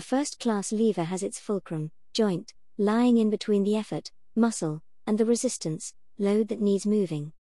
A 0.00 0.02
first 0.02 0.40
class 0.40 0.72
lever 0.72 1.04
has 1.04 1.22
its 1.22 1.38
fulcrum, 1.38 1.90
joint, 2.14 2.54
lying 2.78 3.18
in 3.18 3.28
between 3.28 3.64
the 3.64 3.76
effort, 3.76 4.12
muscle, 4.34 4.80
and 5.06 5.18
the 5.18 5.26
resistance, 5.26 5.92
load 6.16 6.48
that 6.48 6.62
needs 6.62 6.86
moving. 6.86 7.34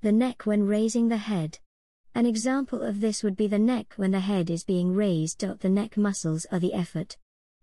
The 0.00 0.12
neck 0.12 0.46
when 0.46 0.62
raising 0.62 1.08
the 1.08 1.18
head. 1.18 1.58
An 2.14 2.24
example 2.24 2.80
of 2.80 3.02
this 3.02 3.22
would 3.22 3.36
be 3.36 3.46
the 3.46 3.58
neck 3.58 3.92
when 3.96 4.12
the 4.12 4.20
head 4.20 4.48
is 4.48 4.64
being 4.64 4.94
raised. 4.94 5.40
The 5.40 5.68
neck 5.68 5.98
muscles 5.98 6.46
are 6.50 6.58
the 6.58 6.72
effort. 6.72 7.18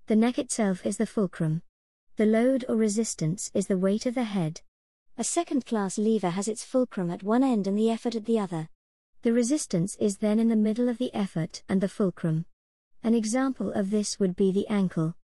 The 0.06 0.16
neck 0.16 0.38
itself 0.38 0.86
is 0.86 0.98
the 0.98 1.08
fulcrum. 1.08 1.64
The 2.18 2.28
load 2.28 2.64
or 2.70 2.76
resistance 2.76 3.50
is 3.56 3.66
the 3.66 3.80
weight 3.80 4.06
of 4.06 4.14
the 4.14 4.26
head. 4.26 4.62
A 5.18 5.24
second 5.24 5.66
class 5.66 5.98
lever 5.98 6.30
has 6.30 6.48
its 6.48 6.64
fulcrum 6.64 7.10
at 7.10 7.24
one 7.24 7.44
end 7.44 7.66
and 7.66 7.76
the 7.76 7.90
effort 7.90 8.14
at 8.14 8.26
the 8.26 8.38
other. 8.38 8.70
The 9.24 9.34
resistance 9.34 9.96
is 10.00 10.18
then 10.18 10.38
in 10.38 10.50
the 10.50 10.56
middle 10.56 10.90
of 10.90 11.00
the 11.00 11.12
effort 11.12 11.64
and 11.68 11.82
the 11.82 11.90
fulcrum. 11.90 12.46
An 13.06 13.14
example 13.14 13.70
of 13.74 13.90
this 13.90 14.18
would 14.18 14.34
be 14.34 14.54
the 14.54 14.66
ankle. 14.70 15.16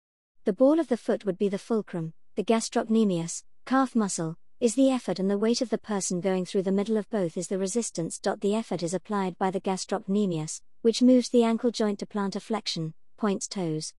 The 0.44 0.52
ball 0.52 0.80
of 0.80 0.88
the 0.88 0.96
foot 0.96 1.24
would 1.24 1.38
be 1.38 1.48
the 1.48 1.58
fulcrum, 1.58 2.12
the 2.34 2.42
gastrocnemius, 2.42 3.44
calf 3.66 3.94
muscle, 3.94 4.36
is 4.58 4.74
the 4.74 4.90
effort 4.90 5.20
and 5.20 5.30
the 5.30 5.38
weight 5.38 5.60
of 5.60 5.70
the 5.70 5.78
person 5.78 6.20
going 6.20 6.44
through 6.44 6.64
the 6.64 6.72
middle 6.72 6.96
of 6.96 7.08
both 7.08 7.36
is 7.36 7.46
the 7.46 7.56
resistance. 7.56 8.18
The 8.18 8.54
effort 8.56 8.82
is 8.82 8.94
applied 8.94 9.38
by 9.38 9.52
the 9.52 9.60
gastrocnemius, 9.60 10.60
which 10.82 11.02
moves 11.02 11.28
the 11.28 11.44
ankle 11.44 11.70
joint 11.70 12.00
to 12.00 12.06
plantar 12.06 12.42
flexion, 12.42 12.94
points 13.16 13.46
toes. 13.46 13.94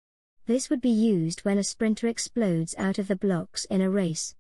This 0.46 0.70
would 0.70 0.82
be 0.82 0.90
used 0.90 1.46
when 1.46 1.58
a 1.58 1.64
sprinter 1.64 2.08
explodes 2.08 2.76
out 2.78 3.00
of 3.00 3.08
the 3.08 3.16
blocks 3.16 3.64
in 3.66 3.80
a 3.80 3.90
race. 3.90 4.36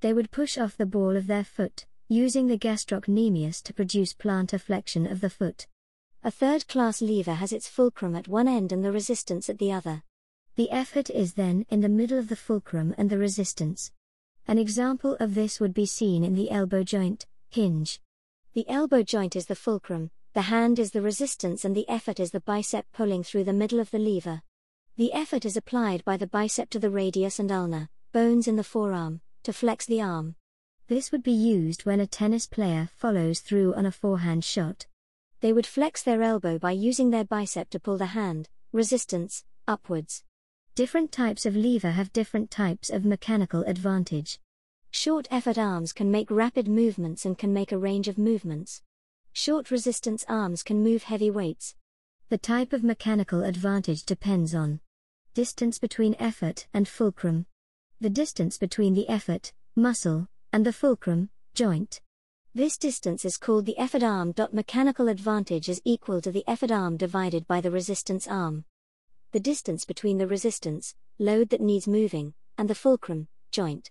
They 0.00 0.12
would 0.12 0.30
push 0.30 0.58
off 0.58 0.76
the 0.76 0.84
ball 0.84 1.16
of 1.16 1.28
their 1.28 1.44
foot, 1.44 1.86
using 2.08 2.46
the 2.46 2.58
gastrocnemius 2.58 3.62
to 3.62 3.72
produce 3.72 4.12
plantar 4.12 4.60
flexion 4.60 5.06
of 5.06 5.22
the 5.22 5.30
foot. 5.30 5.66
A 6.24 6.30
third 6.30 6.68
class 6.68 7.02
lever 7.02 7.34
has 7.34 7.52
its 7.52 7.66
fulcrum 7.66 8.14
at 8.14 8.28
one 8.28 8.46
end 8.46 8.70
and 8.70 8.84
the 8.84 8.92
resistance 8.92 9.50
at 9.50 9.58
the 9.58 9.72
other. 9.72 10.04
The 10.54 10.70
effort 10.70 11.10
is 11.10 11.34
then 11.34 11.66
in 11.68 11.80
the 11.80 11.88
middle 11.88 12.16
of 12.16 12.28
the 12.28 12.36
fulcrum 12.36 12.94
and 12.96 13.10
the 13.10 13.18
resistance. 13.18 13.90
An 14.46 14.56
example 14.56 15.16
of 15.18 15.34
this 15.34 15.58
would 15.58 15.74
be 15.74 15.84
seen 15.84 16.22
in 16.22 16.34
the 16.34 16.52
elbow 16.52 16.84
joint, 16.84 17.26
hinge. 17.48 18.00
The 18.54 18.68
elbow 18.68 19.02
joint 19.02 19.34
is 19.34 19.46
the 19.46 19.56
fulcrum, 19.56 20.12
the 20.32 20.42
hand 20.42 20.78
is 20.78 20.92
the 20.92 21.02
resistance, 21.02 21.64
and 21.64 21.74
the 21.74 21.88
effort 21.88 22.20
is 22.20 22.30
the 22.30 22.40
bicep 22.40 22.86
pulling 22.92 23.24
through 23.24 23.44
the 23.44 23.52
middle 23.52 23.80
of 23.80 23.90
the 23.90 23.98
lever. 23.98 24.42
The 24.96 25.12
effort 25.12 25.44
is 25.44 25.56
applied 25.56 26.04
by 26.04 26.16
the 26.16 26.28
bicep 26.28 26.70
to 26.70 26.78
the 26.78 26.90
radius 26.90 27.40
and 27.40 27.50
ulna, 27.50 27.88
bones 28.12 28.46
in 28.46 28.54
the 28.54 28.62
forearm, 28.62 29.22
to 29.42 29.52
flex 29.52 29.86
the 29.86 30.00
arm. 30.00 30.36
This 30.86 31.10
would 31.10 31.24
be 31.24 31.32
used 31.32 31.84
when 31.84 31.98
a 31.98 32.06
tennis 32.06 32.46
player 32.46 32.90
follows 32.94 33.40
through 33.40 33.74
on 33.74 33.86
a 33.86 33.90
forehand 33.90 34.44
shot. 34.44 34.86
They 35.42 35.52
would 35.52 35.66
flex 35.66 36.04
their 36.04 36.22
elbow 36.22 36.56
by 36.56 36.70
using 36.70 37.10
their 37.10 37.24
bicep 37.24 37.68
to 37.70 37.80
pull 37.80 37.98
the 37.98 38.06
hand, 38.06 38.48
resistance, 38.70 39.44
upwards. 39.66 40.22
Different 40.76 41.10
types 41.10 41.44
of 41.44 41.56
lever 41.56 41.90
have 41.90 42.12
different 42.12 42.48
types 42.48 42.90
of 42.90 43.04
mechanical 43.04 43.64
advantage. 43.64 44.38
Short 44.92 45.26
effort 45.32 45.58
arms 45.58 45.92
can 45.92 46.12
make 46.12 46.30
rapid 46.30 46.68
movements 46.68 47.26
and 47.26 47.36
can 47.36 47.52
make 47.52 47.72
a 47.72 47.78
range 47.78 48.06
of 48.06 48.18
movements. 48.18 48.82
Short 49.32 49.72
resistance 49.72 50.24
arms 50.28 50.62
can 50.62 50.80
move 50.80 51.02
heavy 51.02 51.28
weights. 51.28 51.74
The 52.28 52.38
type 52.38 52.72
of 52.72 52.84
mechanical 52.84 53.42
advantage 53.42 54.04
depends 54.04 54.54
on 54.54 54.78
distance 55.34 55.76
between 55.80 56.14
effort 56.20 56.68
and 56.72 56.86
fulcrum, 56.86 57.46
the 58.00 58.10
distance 58.10 58.58
between 58.58 58.94
the 58.94 59.08
effort, 59.08 59.52
muscle, 59.74 60.28
and 60.52 60.64
the 60.64 60.72
fulcrum, 60.72 61.30
joint. 61.52 62.00
This 62.54 62.76
distance 62.76 63.24
is 63.24 63.38
called 63.38 63.64
the 63.64 63.78
effort 63.78 64.02
arm. 64.02 64.34
Mechanical 64.52 65.08
advantage 65.08 65.70
is 65.70 65.80
equal 65.86 66.20
to 66.20 66.30
the 66.30 66.44
effort 66.46 66.70
arm 66.70 66.98
divided 66.98 67.46
by 67.46 67.62
the 67.62 67.70
resistance 67.70 68.28
arm. 68.28 68.66
The 69.30 69.40
distance 69.40 69.86
between 69.86 70.18
the 70.18 70.26
resistance, 70.26 70.94
load 71.18 71.48
that 71.48 71.62
needs 71.62 71.88
moving, 71.88 72.34
and 72.58 72.68
the 72.68 72.74
fulcrum, 72.74 73.28
joint. 73.52 73.90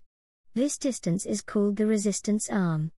This 0.54 0.78
distance 0.78 1.26
is 1.26 1.42
called 1.42 1.74
the 1.74 1.86
resistance 1.86 2.48
arm. 2.48 2.92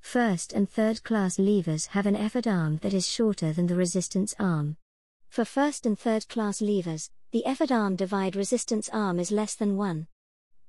First 0.00 0.52
and 0.52 0.70
third 0.70 1.02
class 1.02 1.36
levers 1.36 1.86
have 1.86 2.06
an 2.06 2.14
effort 2.14 2.46
arm 2.46 2.78
that 2.82 2.94
is 2.94 3.08
shorter 3.08 3.52
than 3.52 3.66
the 3.66 3.74
resistance 3.74 4.36
arm. 4.38 4.76
For 5.28 5.44
first 5.44 5.84
and 5.84 5.98
third 5.98 6.28
class 6.28 6.62
levers, 6.62 7.10
the 7.32 7.44
effort 7.44 7.72
arm 7.72 7.96
divide 7.96 8.36
resistance 8.36 8.88
arm 8.92 9.18
is 9.18 9.32
less 9.32 9.56
than 9.56 9.76
1. 9.76 10.06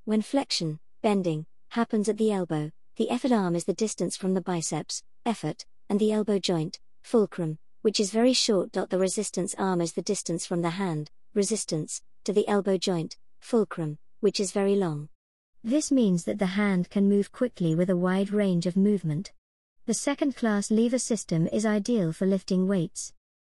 When 0.06 0.24
flexion, 0.24 0.80
bending, 1.04 1.46
happens 1.70 2.10
at 2.10 2.18
the 2.18 2.32
elbow, 2.32 2.72
the 3.00 3.10
effort 3.10 3.32
arm 3.32 3.56
is 3.56 3.64
the 3.64 3.74
distance 3.74 4.18
from 4.18 4.34
the 4.34 4.42
biceps, 4.42 5.04
effort, 5.26 5.66
and 5.90 6.02
the 6.02 6.12
elbow 6.12 6.38
joint, 6.38 6.80
fulcrum, 7.02 7.58
which 7.82 7.98
is 7.98 8.12
very 8.12 8.34
short. 8.34 8.74
The 8.74 9.00
resistance 9.00 9.56
arm 9.58 9.80
is 9.80 9.94
the 9.94 10.02
distance 10.02 10.46
from 10.46 10.62
the 10.62 10.72
hand, 10.72 11.10
resistance, 11.34 12.02
to 12.26 12.34
the 12.34 12.46
elbow 12.46 12.78
joint, 12.78 13.16
fulcrum, 13.40 14.00
which 14.20 14.38
is 14.38 14.52
very 14.52 14.76
long. 14.76 15.08
This 15.64 15.94
means 15.94 16.26
that 16.26 16.40
the 16.40 16.58
hand 16.58 16.90
can 16.90 17.08
move 17.08 17.32
quickly 17.32 17.74
with 17.74 17.90
a 17.90 17.96
wide 17.96 18.34
range 18.34 18.66
of 18.66 18.76
movement. 18.76 19.32
The 19.86 19.94
second 19.94 20.36
class 20.36 20.70
lever 20.70 21.00
system 21.00 21.48
is 21.54 21.66
ideal 21.66 22.12
for 22.12 22.26
lifting 22.28 22.68
weights. 22.68 23.14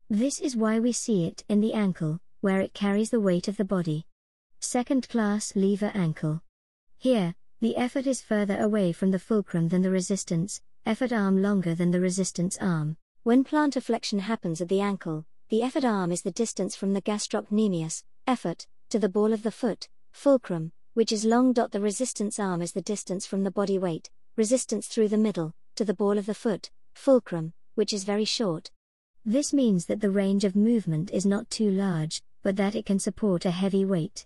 This 0.10 0.40
is 0.40 0.56
why 0.56 0.80
we 0.80 0.94
see 0.94 1.26
it 1.26 1.44
in 1.50 1.60
the 1.60 1.74
ankle, 1.74 2.22
where 2.40 2.62
it 2.62 2.74
carries 2.74 3.10
the 3.10 3.20
weight 3.20 3.50
of 3.50 3.58
the 3.58 3.66
body. 3.66 4.06
Second 4.62 5.10
class 5.10 5.54
lever 5.54 5.92
ankle. 5.94 6.42
Here, 6.98 7.36
the 7.64 7.78
effort 7.78 8.06
is 8.06 8.22
further 8.22 8.60
away 8.60 8.92
from 8.92 9.12
the 9.12 9.18
fulcrum 9.18 9.70
than 9.70 9.82
the 9.82 9.90
resistance, 9.90 10.60
effort 10.86 11.14
arm 11.14 11.42
longer 11.42 11.74
than 11.74 11.92
the 11.92 12.02
resistance 12.02 12.58
arm. 12.60 12.98
When 13.24 13.46
plantar 13.46 13.82
flexion 13.82 14.20
happens 14.20 14.60
at 14.60 14.68
the 14.68 14.82
ankle, 14.82 15.24
the 15.48 15.62
effort 15.62 15.86
arm 15.86 16.12
is 16.12 16.24
the 16.24 16.32
distance 16.32 16.76
from 16.76 16.92
the 16.92 17.02
gastrocnemius, 17.02 18.04
effort, 18.28 18.68
to 18.90 19.00
the 19.00 19.08
ball 19.08 19.32
of 19.32 19.44
the 19.44 19.50
foot, 19.50 19.88
fulcrum, 20.12 20.74
which 20.94 21.14
is 21.14 21.24
long. 21.24 21.54
The 21.54 21.80
resistance 21.80 22.38
arm 22.38 22.62
is 22.62 22.74
the 22.74 22.82
distance 22.82 23.26
from 23.26 23.46
the 23.46 23.52
body 23.60 23.80
weight, 23.80 24.10
resistance 24.36 24.88
through 24.88 25.08
the 25.08 25.18
middle, 25.18 25.54
to 25.78 25.86
the 25.86 25.94
ball 25.94 26.18
of 26.18 26.26
the 26.26 26.34
foot, 26.34 26.70
fulcrum, 26.96 27.54
which 27.76 27.94
is 27.94 28.04
very 28.04 28.26
short. 28.26 28.72
This 29.24 29.54
means 29.54 29.86
that 29.86 30.02
the 30.02 30.12
range 30.12 30.44
of 30.44 30.58
movement 30.58 31.12
is 31.12 31.26
not 31.26 31.50
too 31.50 31.72
large, 31.72 32.22
but 32.42 32.58
that 32.58 32.76
it 32.76 32.86
can 32.86 33.00
support 33.00 33.46
a 33.46 33.52
heavy 33.52 33.86
weight. 33.86 34.26